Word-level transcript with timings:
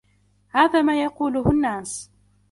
هذا 0.49 0.81
ما 0.81 1.03
يقوله 1.03 1.51
الناس. 1.51 2.09